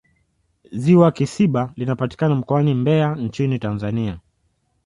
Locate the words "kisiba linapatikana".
1.11-2.35